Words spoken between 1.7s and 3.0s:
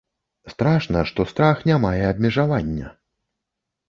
не мае абмежавання.